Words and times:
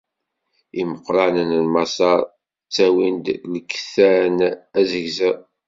Imeqqranen 0.81 1.51
n 1.63 1.65
Maṣer 1.73 2.19
ttawin-d 2.73 3.27
lkettan 3.53 4.37
azegzaw. 4.79 5.39